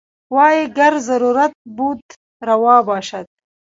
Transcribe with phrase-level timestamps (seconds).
[0.35, 2.03] وايي ګر ضرورت بود
[2.49, 3.25] روا باشد.